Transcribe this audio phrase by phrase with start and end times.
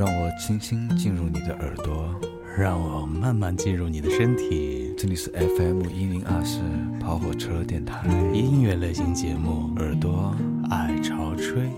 [0.00, 2.18] 让我轻轻进入你的耳朵，
[2.56, 4.94] 让我慢慢进入你的身体。
[4.96, 6.62] 这里是 FM 一零二四
[6.98, 10.34] 跑火车电台音乐类型节目，耳朵
[10.70, 11.68] 爱潮吹。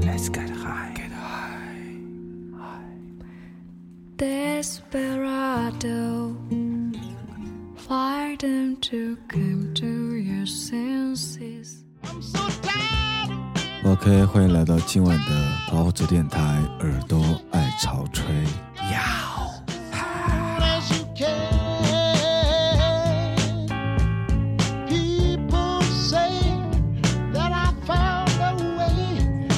[0.00, 1.86] Let's get high, get high,
[4.18, 6.34] Desperado,
[7.86, 11.84] why don't you come to your senses?
[14.04, 15.26] OK，欢迎来到今晚的
[15.68, 16.40] 跑火车电台，
[16.80, 18.24] 耳朵爱潮吹。
[18.90, 19.00] 呀，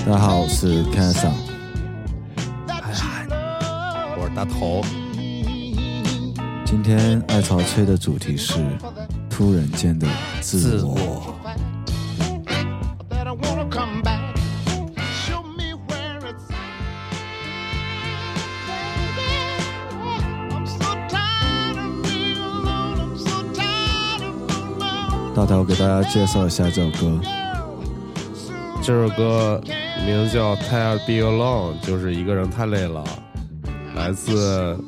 [0.05, 1.37] 大家好，我是 k a s o n
[4.19, 4.83] 我是大头。
[6.67, 8.63] 今天爱潮吹的主题是
[9.31, 10.07] 突然间的
[10.43, 11.35] 自自我。
[25.35, 27.21] 大头给大家介绍一下这首歌。
[28.81, 29.61] 这首歌
[30.07, 33.05] 名字叫《Tired Be Alone》，就是一个人太累了，
[33.97, 34.79] 来自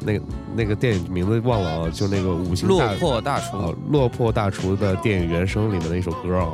[0.00, 0.24] 那个
[0.56, 3.56] 那个电影名字忘了啊，就那个五星落魄大厨。
[3.58, 6.50] 啊落魄大厨的电影原声里面的一首歌啊。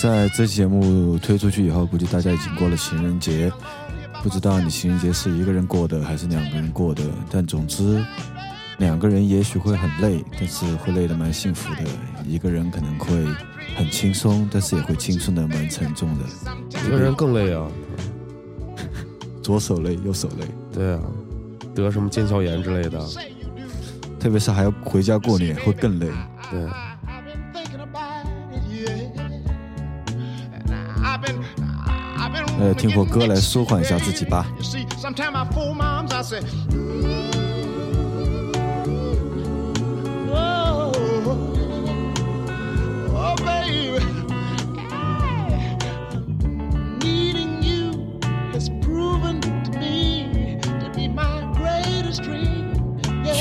[0.00, 3.52] 在这期节目推出去以后，估计大家已经过了情人节，
[4.22, 7.02] 不知道你情人节是一个人过的还是两个人过的。
[7.30, 8.02] 但总之，
[8.78, 11.82] 两个人也许会很累，但是会累得蛮幸福的；
[12.24, 13.26] 一个人可能会
[13.76, 16.24] 很轻松，但是也会轻松的蛮沉重的。
[16.86, 17.68] 一个人更累啊，
[19.42, 21.00] 左手累，右手累，对啊，
[21.74, 22.98] 得什么腱鞘炎之类的，
[24.18, 26.06] 特别是还要回家过年，会更累。
[26.50, 26.66] 对。
[32.60, 34.46] 呃，听会歌来舒缓一下自己吧。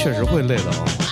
[0.01, 1.08] 确实会累的啊。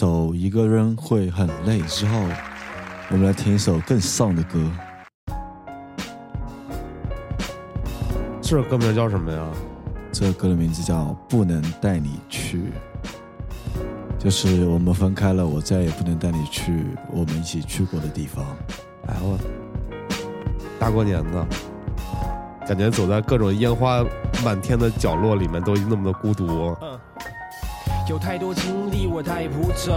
[0.00, 2.18] 首一个人会很累之后，
[3.10, 4.58] 我们来听一首更丧的歌。
[8.40, 9.46] 这首歌名叫什么呀？
[10.10, 10.96] 这首歌的名字叫
[11.28, 12.56] 《不能带你去》，
[14.18, 18.42] 就是我们分开了，我再也不能带你去我们一起去过的地方。
[19.06, 19.38] 哎我，
[20.78, 21.46] 大过年的，
[22.66, 24.02] 感觉走在各种烟花
[24.42, 26.74] 满天的角落里面都那么的孤独。
[28.10, 29.96] 有太多经历我带不走，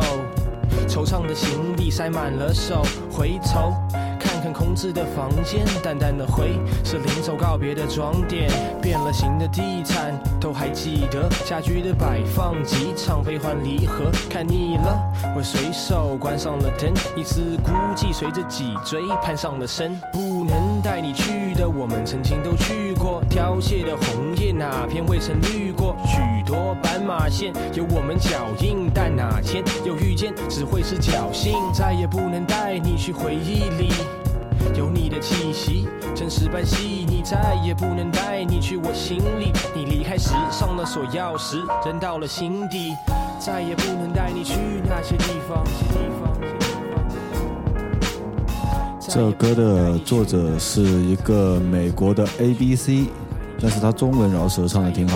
[0.87, 3.73] 惆怅的行李塞满了手，回头
[4.19, 8.47] 看看空置的房间，淡淡的灰是临走告别的装点，
[8.79, 26.19] 变了形的地毯都还记得，家居的摆放，几场悲欢离合，看腻了，我随手关上了灯，一丝孤寂随着脊椎攀上了身，不能带你去的我们曾经都去过，凋谢的红叶哪片未曾绿过，许
[27.13, 33.93] 马线有我们脚印，但哪天又遇见，只会是侥幸，再也不能带你去回忆里。
[34.75, 39.51] 有你的气息，真实般细腻，再也不能带你去我心里。
[39.75, 42.95] 你离开时上了锁钥匙，扔到了心底，
[43.39, 44.55] 再也不能带你去
[44.89, 45.63] 那些地方。
[48.99, 53.05] 这歌的作者是一个美国的 A B C，
[53.61, 55.15] 但是他中文饶舌唱的挺好，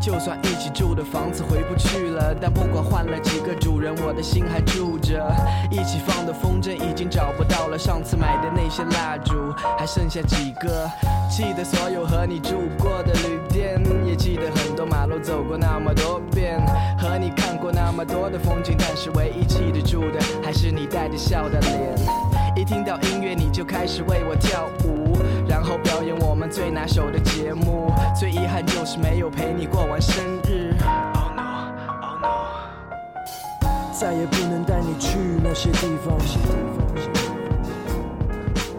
[0.00, 5.30] 就算一起住的房子回不去了，但不管换了几个主人，我的心还住着。
[5.70, 9.34] 一起放的风筝已经找不到了，上次买的那些蜡烛
[9.78, 10.90] 还剩下几个？
[11.28, 16.58] 记得所有和你住过的旅店，也记得很多马路走过那么多遍，
[16.98, 22.29] 和你看过那么多的风景，但是唯一记得住的还是你带着笑的脸。
[22.60, 25.16] 一听到音乐你就开始为我跳舞，
[25.48, 27.90] 然后表演我们最拿手的节目。
[28.14, 30.74] 最遗憾就是没有陪你过完生日。
[30.84, 31.72] Oh no,
[32.02, 33.62] oh no。
[33.98, 36.14] 再也不能带你去那些地方。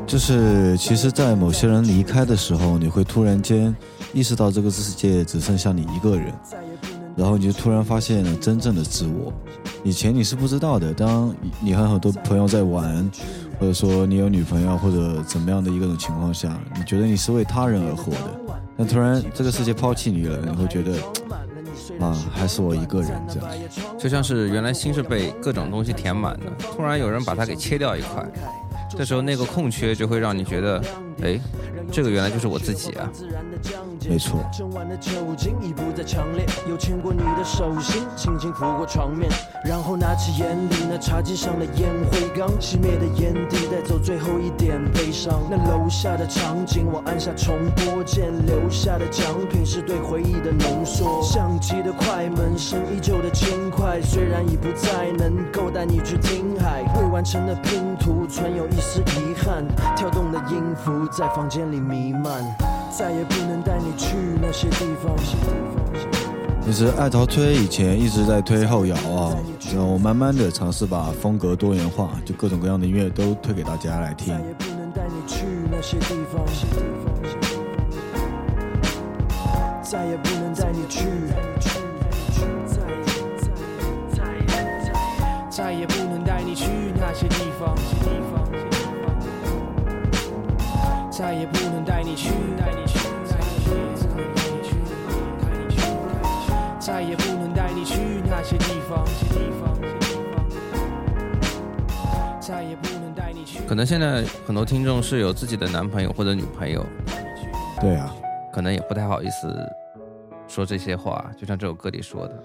[0.06, 3.76] 就是其实，在某些人离开的时候，你会突然间
[4.14, 6.32] 意识到这个世界只剩下你一个人，
[7.16, 9.34] 然后你就突然发现了真正的自我。
[9.84, 13.10] 以前你是不知道的，当你和很多朋友在玩，
[13.62, 20.94] 或者说你有女朋友或者怎么样的一个种情况下，你觉得你是为他人而活的，但突然这个世界抛弃你了，你会觉得
[22.04, 23.48] 啊，还是我一个人这样。
[24.00, 28.26] 就像是原来心是被各种东西填满的，突然有人把它给切掉一块，
[28.98, 30.84] 这时候那个空缺就会让你觉得，
[31.22, 31.40] 哎，
[31.92, 33.08] 这个原来就是我自己啊。
[34.10, 34.40] 没错。
[34.52, 39.30] 整晚的酒精已不再强烈，又牵过你的手心，轻轻拂过床面，
[39.64, 45.42] 然后拿起眼里那茶几上的烟灰缸，熄灭的烟蒂带走最后一点悲伤。
[45.50, 51.22] 那楼下的场景，我按下重播键，留下的奖品是对回忆的浓缩。
[51.22, 59.64] 相机的快门声依旧的轻快，虽然已不再能够带你去听海，未完成的拼图存有一丝遗憾，
[59.96, 62.71] 跳动的音符在房间里弥漫。
[62.98, 65.16] 再也不能带你去那些地方。
[66.64, 69.36] 其实爱陶推以前一直在推后摇啊，
[69.74, 74.40] 然后慢慢的尝试把风格多元化，就各种各样的音乐都推给大家来听再。
[74.40, 76.46] 也不能带你去那些地方。
[79.82, 81.02] 再也不能带你去。
[85.50, 86.66] 再也不能带你去
[86.98, 87.76] 那些地方。
[91.22, 92.98] 再也不能带你去，带你去，
[93.30, 93.70] 带你去，
[95.40, 95.80] 带你去，
[96.80, 99.06] 再也不能带你去那些地方。
[102.40, 103.60] 再也不能带你去。
[103.68, 106.84] 可能现在很多听众是有自己的男朋友或者女朋友，
[107.80, 108.12] 对啊，
[108.52, 109.56] 可能也不太好意思
[110.48, 112.44] 说这些话，就像这首歌里说的，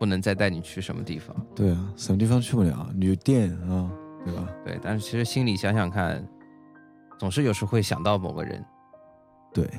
[0.00, 1.36] 不能再带你去什么地方。
[1.54, 2.90] 对啊，什么地方去不了？
[2.96, 3.88] 旅店啊，
[4.24, 4.48] 对吧？
[4.64, 6.20] 对，但是其实心里想想看，
[7.20, 8.64] 总是有时会想到某个人。
[9.52, 9.70] 对，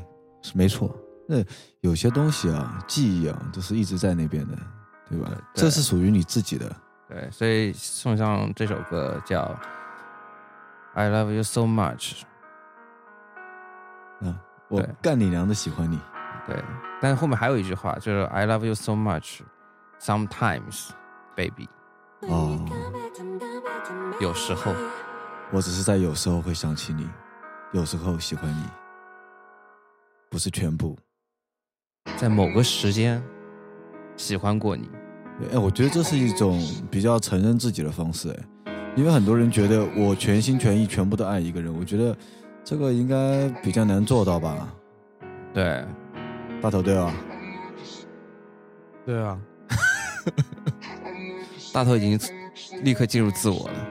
[0.43, 0.95] 是没错。
[1.27, 1.43] 那
[1.79, 4.55] 有些东西啊，记忆啊，都是一直在那边的，
[5.09, 5.27] 对吧？
[5.55, 6.71] 对这是属于你自己的。
[7.09, 9.41] 对，所以送上这首歌叫
[10.93, 12.21] 《I Love You So Much》。
[14.27, 15.99] 啊，我干你娘的喜欢你。
[16.45, 16.63] 对，
[17.01, 19.39] 但是后面还有一句话，就是 I love you so much,
[19.99, 20.89] sometimes,
[21.35, 21.67] baby。
[22.21, 22.63] 哦，
[24.19, 24.71] 有时候，
[25.51, 27.09] 我只是在有时候会想起你，
[27.73, 28.63] 有时候喜欢你，
[30.29, 30.97] 不是全部。
[32.17, 33.23] 在某个时间
[34.17, 34.89] 喜欢过你，
[35.39, 38.29] 对哎，我觉得这是一种比较承认自己的方式，
[38.65, 42.15] 哎，因为很多人觉得我全心全意全部都爱一个人，我觉得
[42.63, 44.67] 这个应该比较难做到吧？
[45.53, 45.85] 对，
[46.61, 47.13] 大头对啊？
[49.05, 49.39] 对啊，
[51.73, 52.19] 大头已经
[52.83, 53.87] 立刻进入自我了，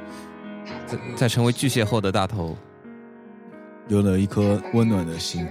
[0.87, 2.57] 在在成为巨蟹后的大头，
[3.91, 5.45] 有了一颗温暖的心。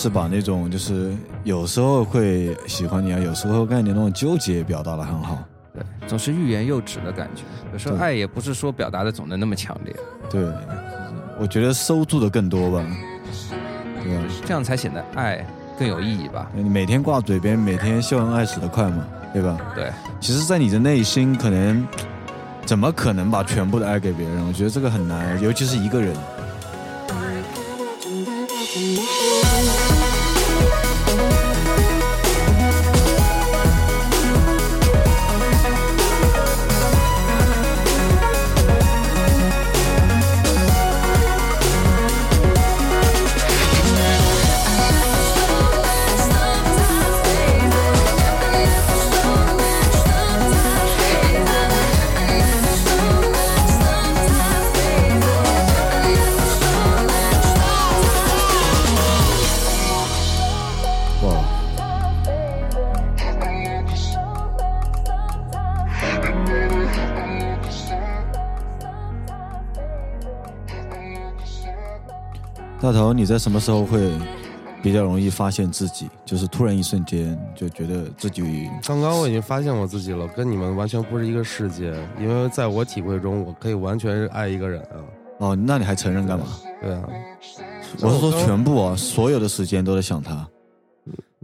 [0.00, 1.12] 是把那种就是
[1.42, 5.42] 有时候会喜欢你啊，有时候跟你那种纠结表达的很好。
[5.74, 7.42] 对，总是欲言又止的感觉。
[7.72, 9.92] 有时候爱也不是说表达的总能那么强烈，
[10.30, 10.40] 对，
[11.36, 12.86] 我觉得收住的更多吧。
[14.04, 14.22] 对啊？
[14.46, 15.44] 这样才显得爱
[15.76, 16.48] 更有意义吧？
[16.54, 19.58] 你每天挂嘴边，每天秀恩爱死得快嘛，对吧？
[19.74, 19.90] 对，
[20.20, 21.84] 其实，在你的内心，可能
[22.64, 24.46] 怎么可能把全部的爱给别人？
[24.46, 26.16] 我觉得这个很难，尤其是一个人。
[72.88, 74.10] 大头，你在什么时候会
[74.82, 76.08] 比较容易发现自己？
[76.24, 81.92] 就是突然一瞬间就觉得自己刚刚我已经发现我自己了，跟你们完全不是一个世界。
[82.18, 84.96] 因为在我体会中，我可以完全爱一个人啊。
[85.40, 86.46] 哦，那你还承认干嘛？
[86.80, 87.02] 对啊，
[88.00, 90.48] 我是说全部啊，所有的时间都在想他。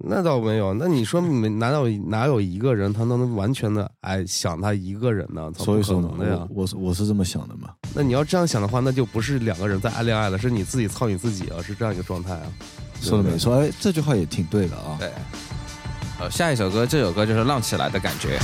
[0.06, 0.74] 那倒没有。
[0.74, 1.48] 那你说 没？
[1.48, 5.50] 难道哪有一个人他能完全的哎想他一个人呢？
[5.56, 6.62] 所以说嘛，可能的呀我。
[6.62, 7.70] 我是我是这么想的嘛。
[7.94, 12.46] 那你要这样想的话，那就不是两个人在爱恋爱了，是你自己操你自己啊，是这样一个状态啊。
[13.00, 14.96] 说的没错，哎，这句话也挺对的啊。
[14.98, 15.10] 对。
[16.20, 18.38] 呃，下一首歌，这首歌就是浪起来的感觉。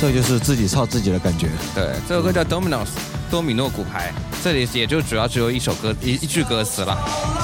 [0.00, 1.48] 这就是自己操自己的感觉。
[1.74, 2.88] 对，这首歌叫 Dominoes，
[3.30, 4.12] 多米诺骨牌。
[4.42, 7.41] 这里也就主要只有一首歌一一句歌词了。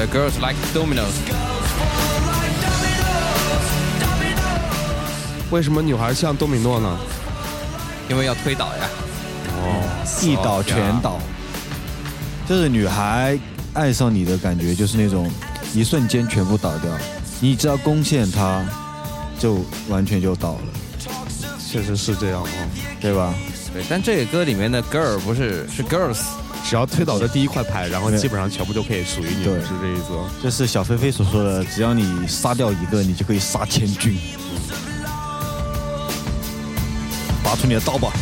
[0.00, 1.12] The girls like dominoes。
[5.50, 6.98] 为什么女孩像多米诺呢？
[8.08, 8.88] 因为要推倒呀。
[9.58, 11.18] 哦，一倒全倒，
[12.48, 13.38] 就是女孩
[13.74, 15.30] 爱上你的感觉，就是那种
[15.74, 16.90] 一瞬间全部倒掉，
[17.38, 18.64] 你只要攻陷她，
[19.38, 20.62] 就完全就倒了，
[21.70, 22.48] 确实是这样啊。
[23.02, 23.34] 对吧？
[23.74, 26.22] 对，但这个歌里面的 girl 不是是 girls。
[26.70, 30.30] 只要推倒的第一块牌，然后基本上全部都可以属于你了，是这意思吗？
[30.40, 34.16] 这是小飞飞所说的，只要你杀掉一个，你就可以杀千军。
[37.42, 38.12] 拔出你的刀吧！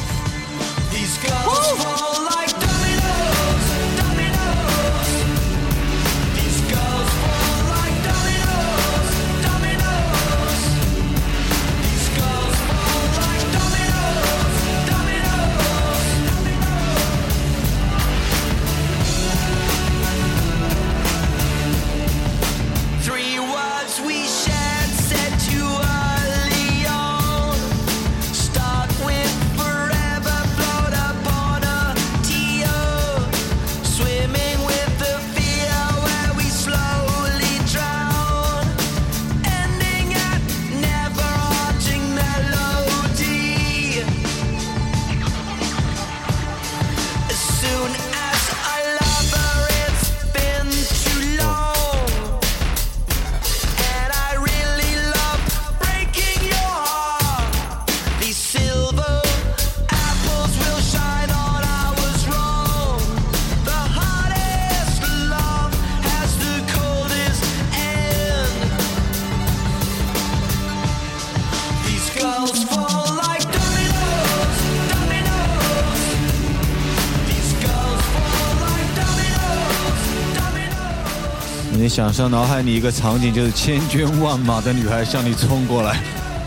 [81.99, 86.01] 想象脑海里一个场景，就是千军万马的女孩向你冲过来，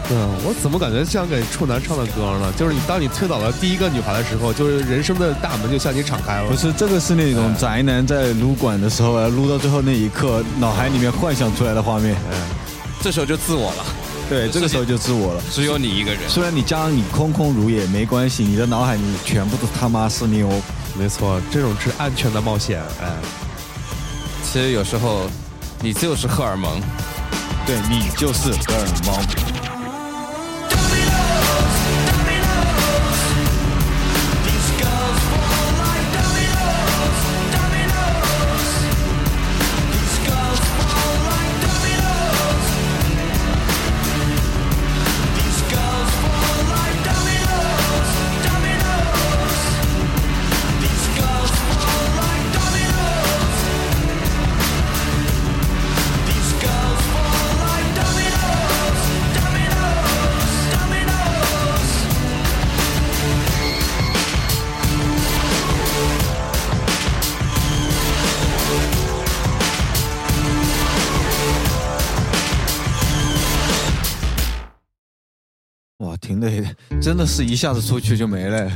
[0.07, 2.53] 对啊，我怎么感觉像给处男唱的歌呢？
[2.55, 6.49] 就是你当你推倒了第一个女孩的时候，就是人生的大门就向你敞开了。
[6.49, 12.15] 不是这个是那种宅男在撸管的时候啊，撸到最后那一刻，脑海里面幻想出来的画面。
[12.31, 12.37] 嗯
[13.01, 13.85] 这时候就自我了，
[14.29, 15.43] 对，这个时候就自我了。
[15.51, 16.21] 只有你一个人。
[16.29, 20.47] 虽然你家里空空如也没关系，你的脑海里全部都他妈是妞。
[20.97, 22.79] 没错，这种是安全的冒险。
[23.01, 23.09] 哎，
[24.51, 25.29] 其实有时候
[25.81, 26.81] 你就是荷尔蒙。
[27.65, 29.60] 对你就是荷尔蒙。
[77.11, 78.71] 真的是一下子出去就没了，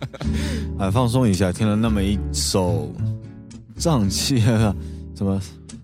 [0.80, 2.90] 哎，放松一下，听了那么一首
[3.76, 4.74] 胀气啊，
[5.14, 5.38] 什么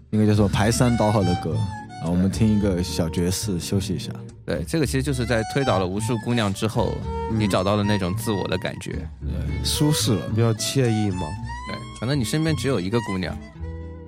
[0.09, 1.55] 应该叫做排山倒海的歌
[2.03, 4.11] 啊，我们听一个小爵士休息一下。
[4.47, 6.95] 对，这个其实就是在推倒了无数姑娘之后，
[7.31, 8.93] 你找到了那种自我的感觉。
[9.21, 11.21] 对，舒适了，比较惬意嘛。
[11.69, 13.37] 对，可能你身边只有一个姑娘，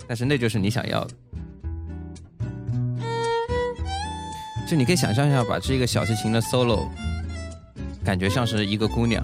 [0.09, 1.11] 但是那就是你想要的。
[4.67, 6.89] 就你可以想象一下，把这个小提琴的 solo，
[8.07, 9.21] 感觉像是一个姑娘，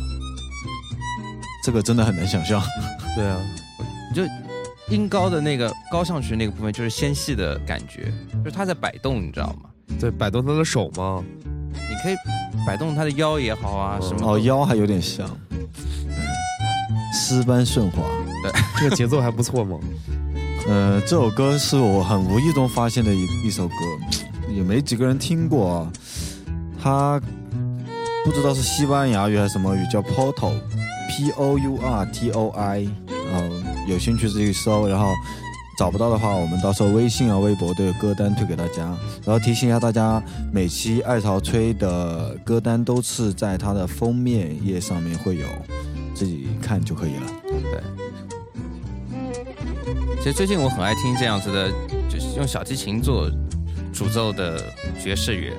[1.65, 2.61] 这个真的很难想象。
[3.15, 3.41] 对啊，
[4.11, 4.23] 你就
[4.93, 8.13] 音高的那个高上去那个部分，就是纤细的感觉，
[8.43, 9.71] 就是它在摆动，你知道吗？
[10.01, 11.23] 对，摆动他的手吗。
[11.73, 12.15] 你可以
[12.67, 15.29] 摆动她的腰也好啊，什么哦，腰还有点像，
[17.15, 18.03] 丝般顺滑。
[18.43, 19.79] 对这个节奏还不错嘛。
[20.67, 23.75] 呃，这首歌是我很无意中发现的一一首歌，
[24.51, 25.93] 也没几个人听过啊。
[26.83, 27.21] 它
[28.25, 32.89] 不知道是西班牙语还是什么语，叫 Porto，P O U R T O I。
[33.09, 33.57] 然后
[33.89, 35.13] 有兴趣自己搜，然后
[35.79, 38.85] 找不到的话，我们到时候微信啊、微博都有歌单推给大家。
[39.25, 45.47] 然后提醒一下大家，每期爱潮吹的歌单都是在它的封面页上面会有，
[46.15, 47.23] 自己看就可以了。
[47.43, 47.83] 对
[50.19, 51.73] 其实最近我很爱听这样子的，
[52.09, 53.29] 就是用小提琴做
[53.93, 54.63] 主奏的
[55.03, 55.53] 爵士乐。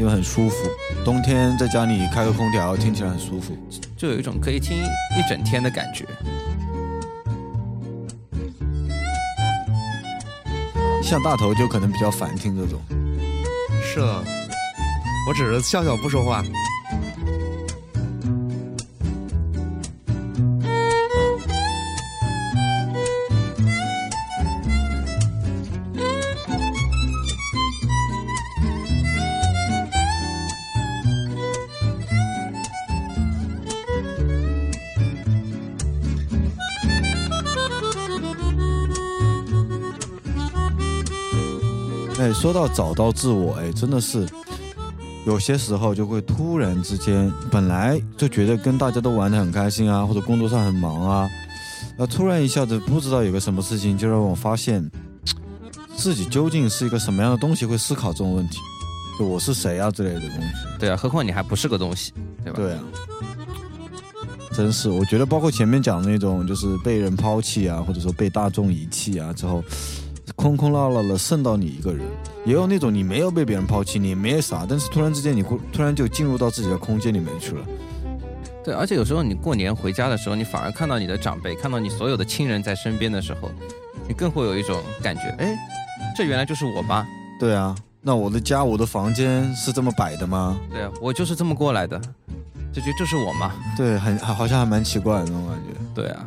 [0.00, 0.56] 因为很舒服，
[1.04, 3.54] 冬天在家里开个空调，听起来很舒服。
[3.98, 6.06] 就有一种可以听一整天的感觉。
[11.02, 12.80] 像大头就可能比较烦听这种。
[13.82, 14.24] 是啊，
[15.28, 16.42] 我只是笑笑不说话。
[42.40, 44.26] 说到找到自我，哎，真的是
[45.26, 51.28] 有些时候就会突然之间，本来就觉得跟大家都玩得很开心啊，或者工作上很忙啊，
[51.98, 54.90] 那突然一下子不知道有个什么事情，就让我发现
[55.94, 58.56] 自己究竟是一个什么样的东西，会思考这种问题，
[59.18, 60.46] 就我是谁啊之类的东西。
[60.78, 62.10] 对啊，何况你还不是个东西，
[62.42, 62.56] 对吧？
[62.56, 62.80] 对啊，
[64.54, 69.62] 真是，我觉得包括前面讲的那种，就是被人抛弃啊，或者说被大众遗弃啊之后，
[70.40, 72.00] 空空落落的剩到你一个人；
[72.46, 77.62] 也有那种你没有被别人抛弃，你没啥，但是突然之间你会突然就进入到自己的空间里面去了。
[78.64, 83.50] 对，而且有时候你过年回家的时候，你反而看到你的长辈，看到你所有的亲人在身边的时候，
[84.08, 85.54] 你更会有一种感觉，哎，
[86.16, 87.06] 这原来就是我妈。
[87.38, 90.58] 对啊，那我的家，我的房间是这么摆的吗？
[90.72, 92.00] 对啊，我就是这么过来的，
[92.72, 93.52] 这就就是我妈。
[93.76, 95.78] 对，很好像还蛮奇怪的那种感觉。
[95.94, 96.26] 对啊，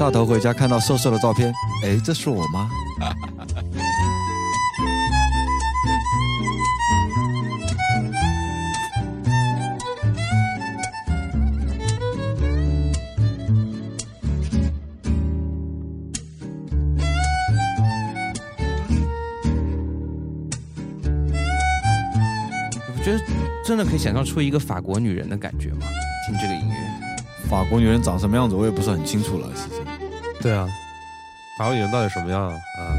[0.00, 1.52] 大头回家看到瘦瘦的照片，
[1.84, 2.70] 哎，这是我吗？
[22.88, 23.20] 我觉得
[23.62, 25.80] 真的可以想象出一个法国女人的感觉吗？
[26.26, 26.74] 听这个音乐，
[27.50, 29.89] 法国女人长什么样子，我也不是很清楚了，其实。
[30.42, 30.66] 对啊，
[31.58, 32.54] 法国女人到底什么样啊？
[32.78, 32.96] 啊，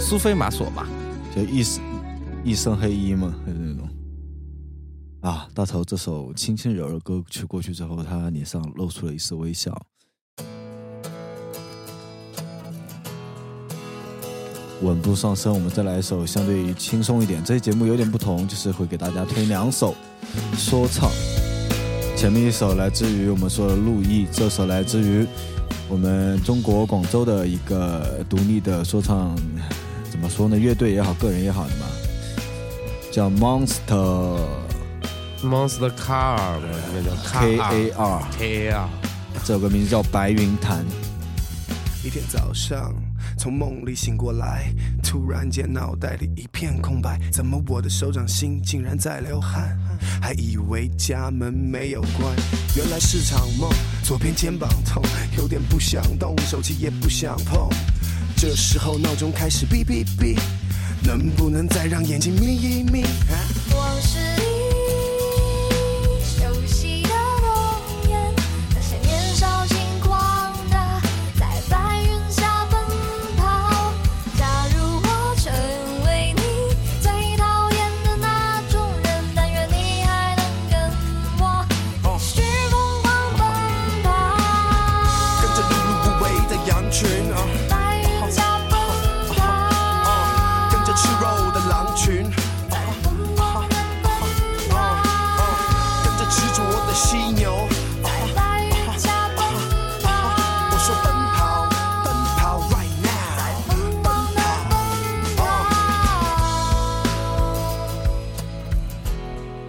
[0.00, 0.88] 苏菲玛索吧，
[1.34, 1.80] 就一身
[2.42, 3.88] 一身黑衣嘛，还是那种。
[5.20, 9.72] 啊，大头这首轻轻柔柔歌曲过去之后，他脸上露出了一丝微笑。
[14.82, 17.42] 稳步上升，我们再来一首相对于轻松一点。
[17.44, 19.94] 这期节目有点不同，就是会给大家推两首
[20.56, 21.08] 说唱。
[22.16, 25.24] 前面一首来自于我们说的陆毅，这首来自于
[25.90, 29.34] 我们中国广州的一个独立的说唱，
[30.10, 30.58] 怎么说呢？
[30.58, 31.86] 乐队也好，个人也好的嘛，
[33.10, 34.38] 叫 Monster
[35.42, 38.88] Monster Car 吧，应该叫 K A R，K A R。
[39.44, 40.84] 这首歌名字叫白云潭。
[42.04, 42.94] 一天早上，
[43.38, 44.70] 从梦里醒过来，
[45.02, 49.74] 突然间脑袋里一片空白，怎么我的手掌心竟然在流汗？
[50.20, 52.36] 还以为家门没有关，
[52.76, 53.70] 原来是场梦。
[54.08, 55.02] 左边肩膀痛，
[55.36, 57.68] 有点不想动，手机也不想碰。
[58.38, 60.34] 这时候闹钟开始哔哔哔，
[61.04, 63.02] 能不能再让眼睛眯一眯？
[63.02, 63.36] 啊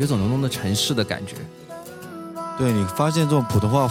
[0.09, 1.35] 种浓浓的城市的感觉。
[2.57, 3.87] 对你发现这种普通话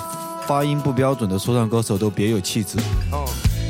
[0.47, 2.77] 发音不标准的说唱歌手都别有气质。
[3.13, 3.25] 嗯，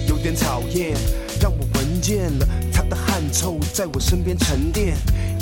[0.08, 0.96] 有点讨厌，
[1.40, 4.96] 让我闻见了他的汗臭在我身边沉淀。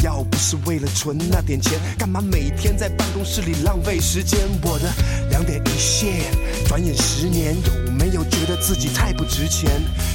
[0.05, 4.41] 要不是为了存那点钱，干嘛每天在办公室里浪费时间？
[4.63, 4.93] 我的
[5.31, 6.31] 两点一线，
[6.67, 9.71] 转眼十年，有没有觉得自己太不值钱？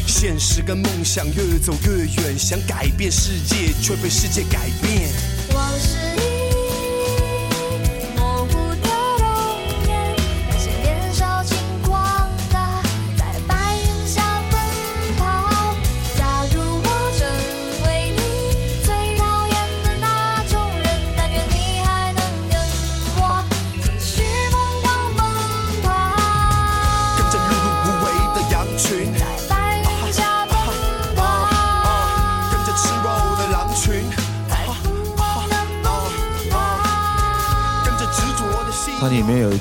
[0.05, 5.09] 现实跟梦想越走越远，想改变世界，却被世界改变。
[5.55, 5.97] 往事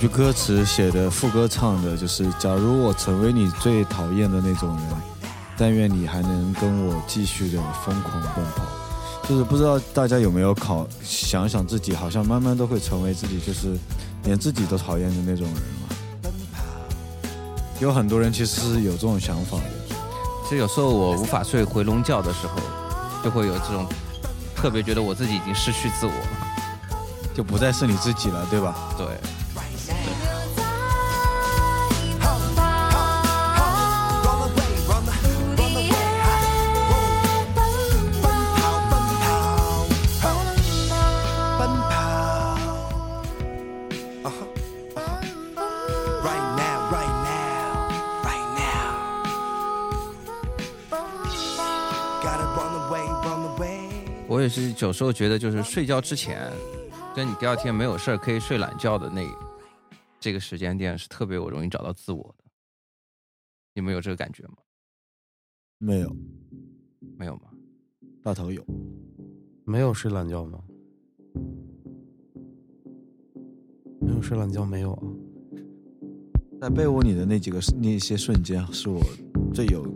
[0.01, 4.87] 句歌词写的副歌唱的就是：“假如我成为你最讨厌的那种人，
[5.59, 8.65] 但愿你还能跟我继续的疯狂奔跑。”
[9.29, 13.77] 就是不知道大家有没有考想想自己，好像慢慢都会成为自己，就是
[14.25, 15.61] 连自己都讨厌的那种人了。
[17.79, 19.65] 有很多人其实是有这种想法的。
[20.45, 22.55] 其实有时候我无法睡回笼觉的时候，
[23.23, 23.87] 就会有这种
[24.57, 26.27] 特别觉得我自己已经失去自我了。
[27.35, 28.75] 就不再是你自己了，对吧？
[28.97, 29.07] 对，
[54.41, 56.51] 我也是有时候觉得，就是睡觉之前，
[57.15, 59.23] 跟你第二天没有事儿可以睡懒觉的那
[60.19, 62.45] 这个时间点是特别我容易找到自我的。
[63.75, 64.55] 你们有这个感觉吗？
[65.77, 66.17] 没有，
[67.19, 67.51] 没有吗？
[68.23, 68.65] 大头有。
[69.67, 70.59] 没有睡懒觉吗？
[74.01, 75.05] 没有睡懒觉没有啊？
[76.63, 79.03] 在被窝里的那几个那些瞬间，是我
[79.53, 79.87] 最有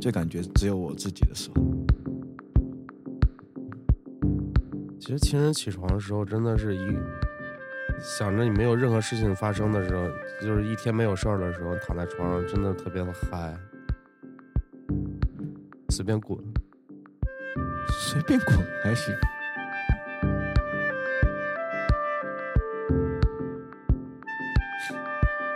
[0.00, 1.62] 最感觉只有我自己的时候。
[5.04, 6.98] 其实清晨起床的时候，真的是一
[8.00, 10.08] 想着你没有任何事情发生的时候，
[10.40, 13.54] 就是一天没有事儿的时候，躺在床上真的特别的嗨，
[15.90, 16.38] 随便滚。
[17.90, 19.14] 随便滚还行。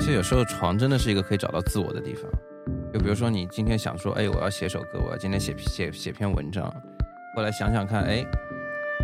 [0.01, 2.31] 其实有时候床真的是一个可以找到自我的地方。
[2.93, 6.71] 就比如说你今天想说，哎，我要写首歌，我要今天写写写篇文章，
[7.35, 8.23] 后来想想看，哎，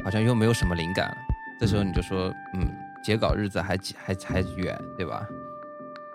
[0.04, 1.16] 好像又没有什么灵感了。
[1.58, 2.68] 这时候你就说，嗯，
[3.02, 5.26] 截稿日子还还还远，对吧？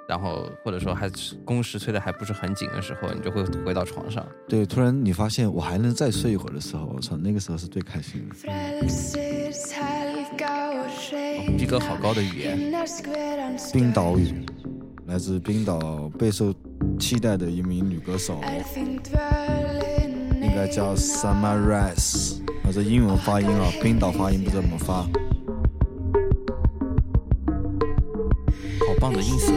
[0.08, 1.08] 然后或者说还
[1.46, 4.26] 工时催的还不是很紧的时候，你就会回到床上。
[4.48, 8.36] 对，突然你发现我还能再睡一会儿的时候，我操，那个时候是最开心的。
[11.58, 12.58] 逼格好高的语言，
[13.72, 14.46] 冰岛语，
[15.06, 16.54] 来自冰岛备受
[17.00, 18.42] 期待的一名女歌手，
[20.42, 22.40] 应该叫 Summer Rice。
[22.70, 24.94] 啊，这英文发音啊，冰岛发音不知道怎么发。
[28.86, 29.52] 好棒的音色。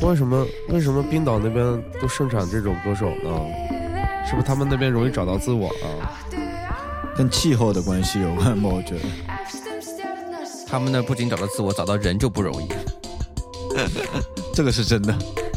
[0.00, 3.30] 为什么为什么冰岛那边都盛产这种歌手呢？
[4.24, 6.16] 是不是他们那边容易找到自我啊？
[7.16, 8.70] 跟气候的关系有关吗？
[8.72, 9.00] 我觉得。
[10.66, 12.68] 他们那不仅找到自我，找到人就不容易。
[14.52, 15.47] 这个是真的。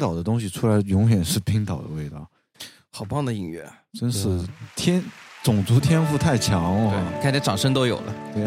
[0.00, 2.26] 岛的东西出来永远是冰岛的味道，
[2.90, 4.40] 好棒的音乐，真是
[4.74, 5.00] 天
[5.44, 6.90] 种族天赋太强哦。
[6.90, 8.14] 对，看连掌声都有了。
[8.34, 8.44] 对，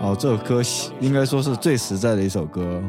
[0.00, 0.60] 哦，这首歌
[0.98, 2.82] 应该说是最实在的一首歌，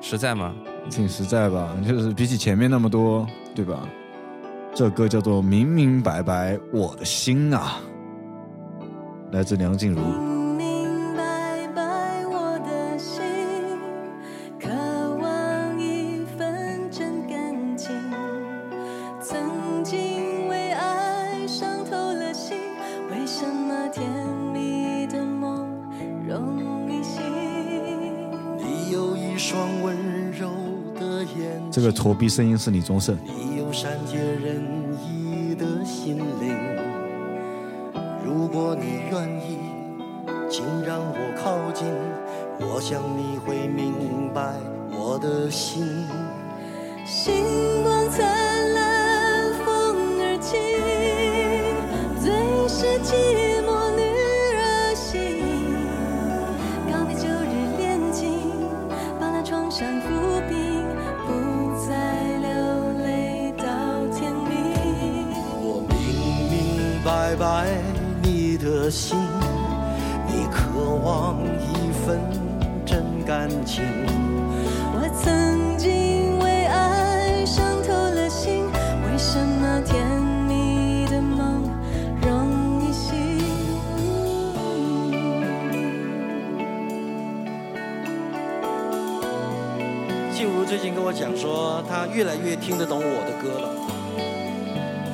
[0.00, 0.54] 实在吗？
[0.90, 1.76] 挺实在吧？
[1.86, 3.88] 就是比起前面那么多，对吧？
[4.74, 7.80] 这首歌叫做《明明白白我的心啊》，
[9.32, 10.00] 来自梁静茹。
[31.90, 33.18] 个驼逼声音是李宗盛。
[33.24, 34.62] 你有善解人
[35.02, 36.56] 意的心灵。
[38.24, 39.58] 如果你愿意，
[40.48, 41.88] 请让我靠近，
[42.60, 44.54] 我想你会明白
[44.92, 46.06] 我的心。
[47.04, 49.66] 星光灿烂，风
[50.20, 50.60] 儿轻，
[52.22, 53.00] 最是
[73.70, 73.84] 情。
[74.92, 80.04] 我曾经为爱伤透了心，为什么甜
[80.48, 81.62] 蜜的梦
[82.20, 83.38] 容易醒？
[90.34, 93.68] 静茹最近跟我讲说，她越来越听得懂我的歌了。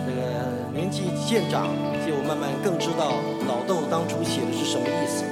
[0.06, 1.68] 那个年纪渐长，
[2.06, 3.12] 就慢慢更知道
[3.46, 5.24] 老豆当初写的是什么意思。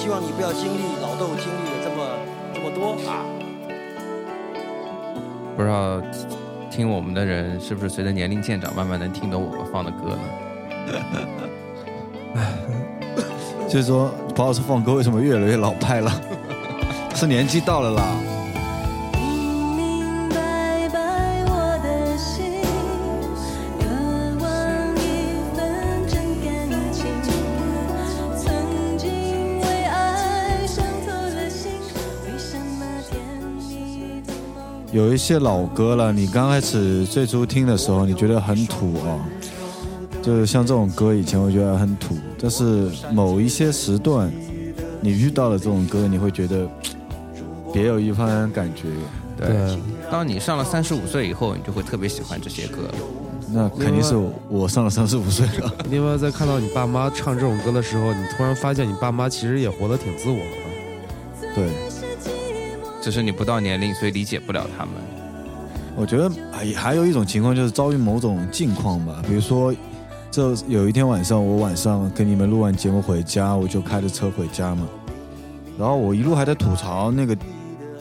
[0.00, 2.08] 希望你不要经历老豆经历的这么
[2.54, 3.22] 这么多啊。
[5.54, 6.00] 不知道
[6.70, 10.22] 听我们的人是不是随着年龄渐长，慢慢能听懂我们放的歌呢？
[13.68, 16.10] 就是说，包老师放歌为什么越来越老派了？
[17.14, 18.02] 是年纪到了啦。
[34.92, 39.20] 有一些老歌了，你刚开始最初听的时候，你觉得很土啊、
[40.20, 44.30] 就是像这种歌，以前我觉得很土，但是某一些时段，
[45.00, 46.68] 你遇到了这种歌，你会觉得
[47.72, 48.88] 别有一番感觉。
[49.36, 49.78] 对，
[50.10, 52.94] 当你上了三十五岁以后，你就会特别喜欢这些歌了。
[53.52, 55.72] 那肯定是我我上了三十五岁了。
[55.88, 61.54] 另外，在看到你爸妈唱这种歌的时候，你突然发现你爸妈其实也活得挺自我的。
[61.54, 61.68] 对，
[63.00, 64.94] 只是你不到年龄，所以理解不了他们。
[65.96, 69.74] 我觉得还还有一种情况就是遭遇某种境况吧，比如说，
[70.30, 74.86] 这有一天晚上，我晚上跟你们录完节目回家，我就开着车回家嘛，
[75.78, 77.36] 然后我一路还在吐槽那个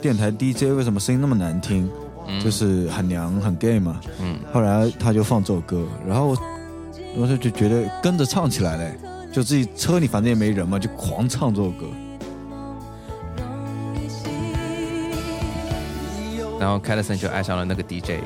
[0.02, 1.90] 电台 DJ 为什么声音那么难听，
[2.28, 4.00] 嗯就是很娘很 gay 嘛。
[4.22, 6.38] 嗯，后来他就放这首歌，然后我
[7.18, 8.98] 我就就觉得跟着唱起来嘞，
[9.34, 11.88] 就自己车里反正也没人嘛，就狂唱这首歌。
[16.60, 18.19] 然后凯德森就爱上了那个 DJ。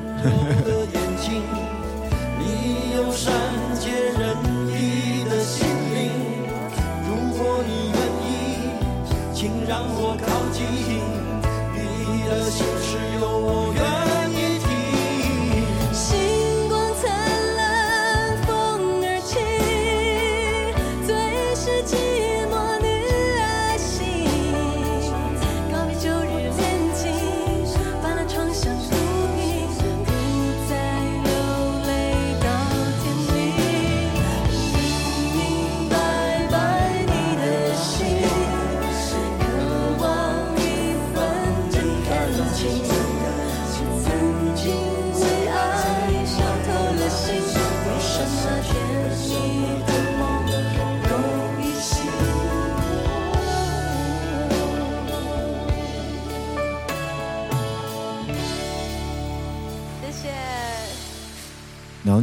[2.36, 3.32] 你有善
[3.78, 4.36] 解人
[4.68, 6.10] 意的心灵。
[7.06, 8.28] 如果你愿意，
[9.32, 10.33] 请让我靠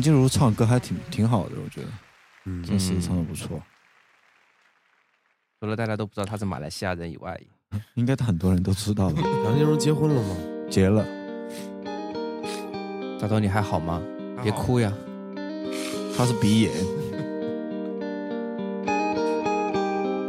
[0.01, 1.87] 梁静茹唱歌还挺挺好的，我觉得，
[2.45, 3.61] 嗯真是唱的不错。
[5.59, 7.39] 除了大家都不知道他是马来西亚人以外，
[7.93, 10.35] 应该很多人都知道了， 梁静茹结婚了吗？
[10.71, 11.05] 结了。
[13.21, 14.01] 大头你还好吗？
[14.41, 14.91] 别哭呀！
[16.17, 16.71] 他是鼻炎。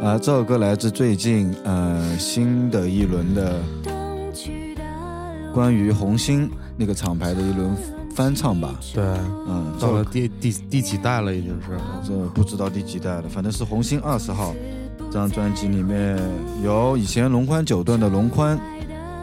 [0.05, 3.59] 啊，这首歌来自最近呃新的一轮的
[5.51, 7.75] 关于红星那个厂牌的一轮
[8.15, 8.75] 翻唱吧。
[8.93, 9.03] 对，
[9.47, 11.77] 嗯，到了第第第几代了，已经是。
[12.07, 14.53] 这不知道第几代了，反正是红星二十号
[15.11, 16.19] 这张专辑里面
[16.63, 18.59] 有以前龙宽九段的龙宽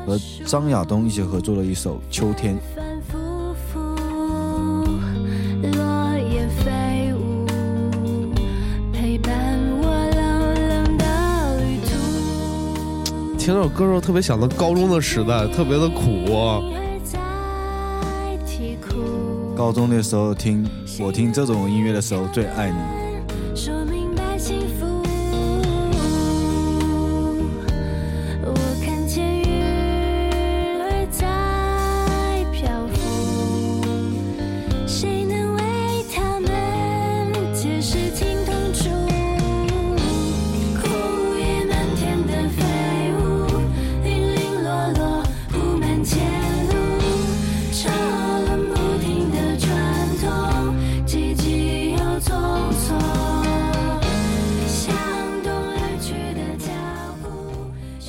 [0.07, 2.55] 和张亚东一起合作的一首《秋天》。
[2.75, 3.19] 反复
[3.73, 3.79] 复，
[5.63, 7.47] 落叶飞舞，
[8.93, 9.33] 陪伴
[9.81, 11.05] 我冷冷的
[11.61, 13.37] 旅途。
[13.37, 16.80] 听这首歌的时候，特别想到高中的时代，特别的苦。
[19.61, 20.67] 高中的时候听
[20.99, 23.00] 我听这种音乐的时候最爱你。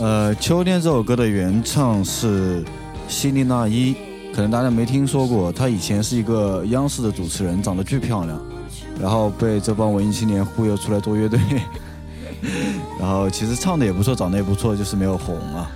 [0.01, 2.63] 呃，《秋天》这首歌的原唱是
[3.07, 3.95] 希利娜伊，
[4.33, 5.51] 可能大家没听说过。
[5.51, 8.41] 她以前是一个央视的主持人，长得巨漂亮，
[8.99, 11.39] 然后被这帮文艺青年忽悠出来做乐队，
[12.99, 15.69] 然后其实唱的也不错，长得也不错，就是没有红啊。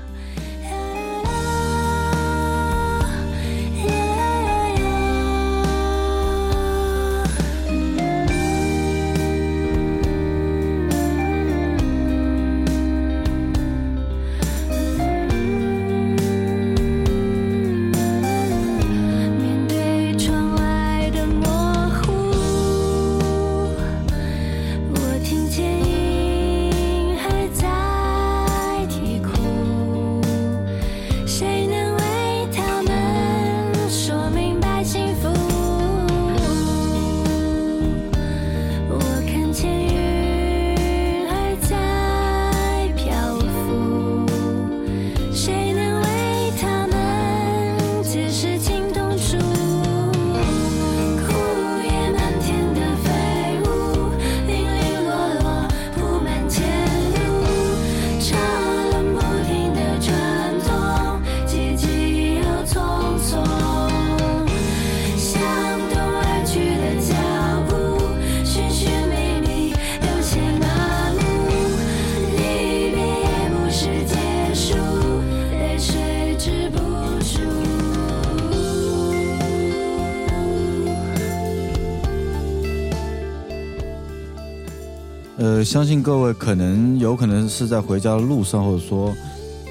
[85.65, 89.11] 相信各位可能有可能是在回家的路上，或者说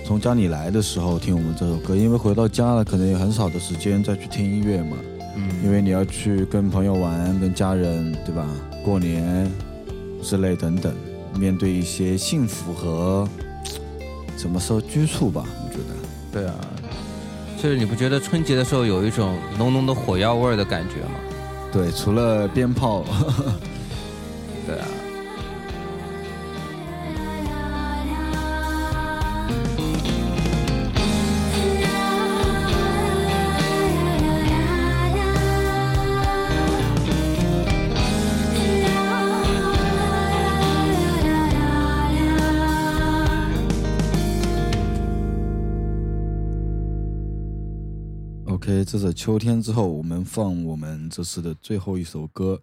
[0.04, 4.96] 从家里来的时候听我们这首歌，因为回到家了，可能也很少的时间再去听音乐嘛。
[5.36, 8.46] 嗯因为你要去跟朋友玩，跟家人，对吧？
[8.84, 9.50] 过年
[10.22, 10.92] 之类等等，
[11.38, 13.26] 面对一些幸福和
[14.36, 15.94] 怎么说拘束吧，我觉得。
[16.32, 16.54] 对啊，
[17.62, 21.18] 就是你不觉得春节的时候有一种浓浓的火药味儿的感觉吗？
[21.72, 23.04] 对，除了鞭炮，
[24.66, 24.86] 对啊
[48.94, 52.62] 这首《秋天》之后，我们放我们这次的最后一首歌，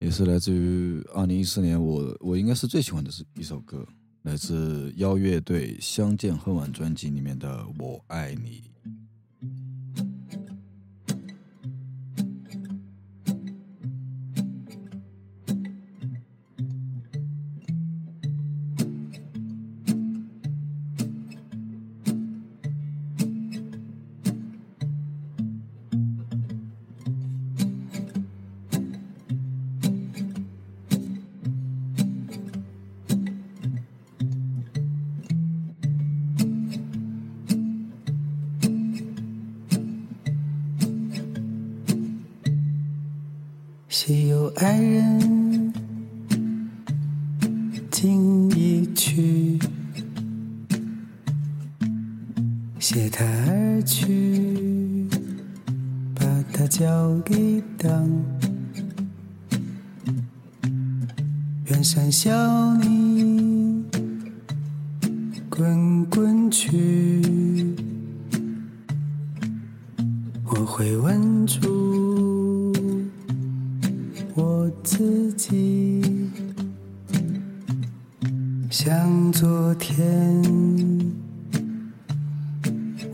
[0.00, 3.86] 也是来自于二零一四年我我应该是最喜欢的是一首歌，
[4.22, 8.60] 来自妖乐队《相见恨晚》专辑里面的《我爱你》。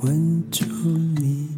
[0.02, 0.64] 稳住
[1.18, 1.55] 你。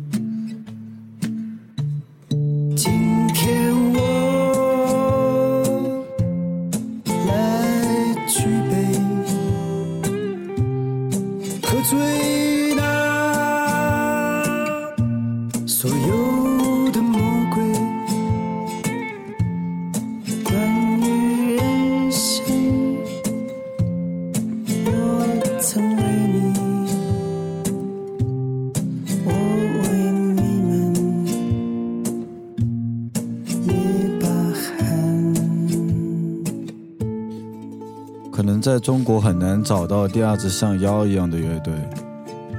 [38.78, 41.74] 在中国很难找到第二支像妖一样的乐队，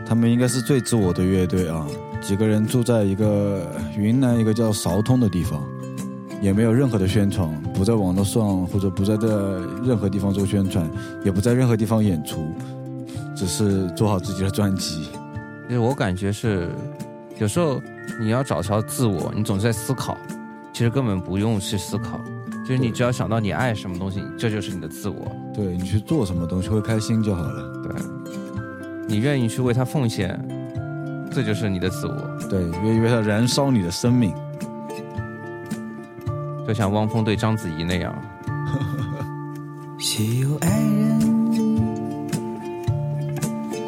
[0.06, 1.88] 他们应该是最自我的乐队啊！
[2.22, 3.66] 几个人住在一个
[3.98, 5.64] 云南一个叫韶通的地方，
[6.42, 10.86] 也没有任何的宣传，不在网络上或者不在这任何地方做宣传，
[11.24, 12.46] 也不在任何地方演出，
[13.34, 15.04] 只是做好自己的专辑。
[15.70, 16.68] 其实我感觉是，
[17.38, 17.82] 有时候
[18.20, 20.18] 你要找到自我，你总是在思考，
[20.74, 22.20] 其实根本不用去思考，
[22.68, 25.26] 就是你只要想到你爱什么东西，这就是你的自我。
[25.62, 27.84] 对你去做什么东西会开心就好了。
[27.84, 27.94] 对，
[29.10, 30.40] 你愿意去为他奉献，
[31.30, 32.16] 这就是你的自我。
[32.50, 34.34] 对，愿意为它燃烧你的生命。
[36.66, 38.16] 就像汪峰对章子怡那样，
[40.00, 41.20] 稀有爱人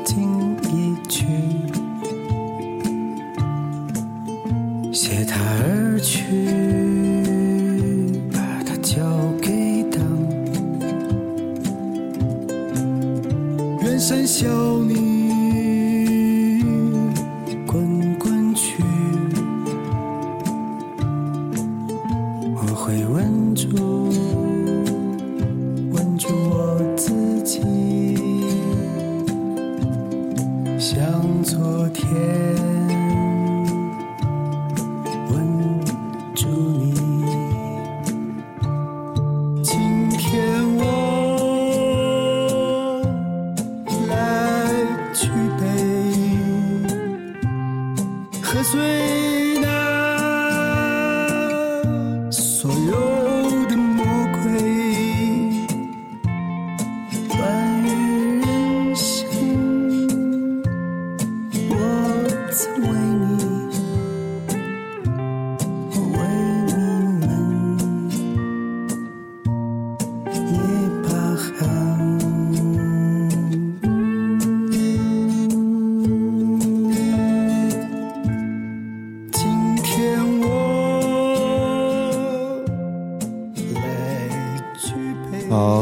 [0.03, 1.25] 经一去，
[4.91, 6.70] 携他而去，
[14.41, 14.70] 远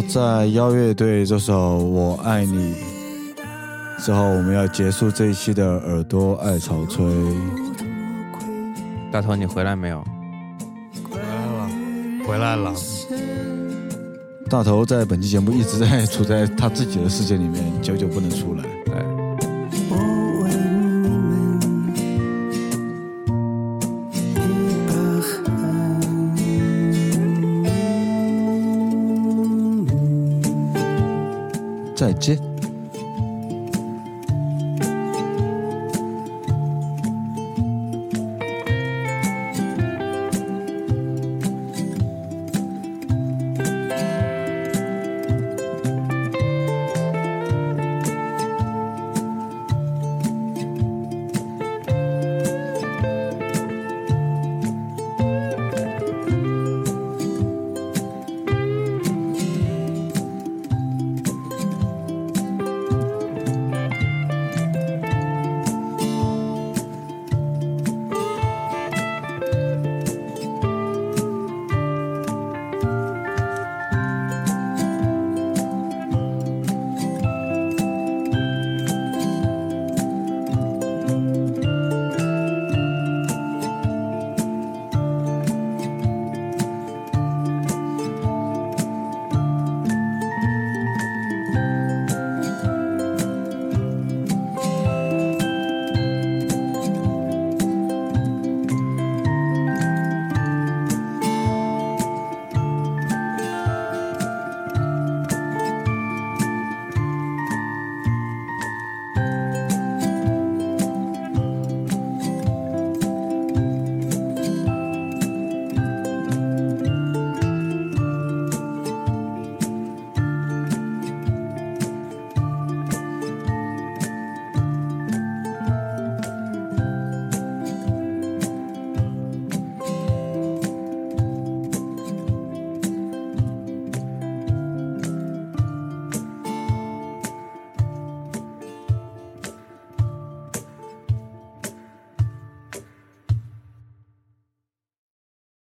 [0.09, 2.73] 在邀乐队这首《我爱你》
[4.03, 7.05] 之后，我们要结束这一期的耳朵爱潮吹。
[9.11, 10.03] 大头你回来没有？
[11.11, 11.69] 回来了，
[12.27, 12.73] 回来了。
[14.49, 18.63] 大头在本期节目一直在处在他自己的世界里面，久久不能出来。